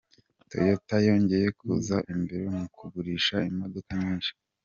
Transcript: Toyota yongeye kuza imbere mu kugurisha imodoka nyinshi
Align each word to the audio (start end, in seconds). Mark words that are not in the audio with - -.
Toyota 0.49 0.95
yongeye 1.07 1.47
kuza 1.59 1.97
imbere 2.13 2.43
mu 2.57 2.65
kugurisha 2.77 3.35
imodoka 3.51 3.89
nyinshi 4.01 4.31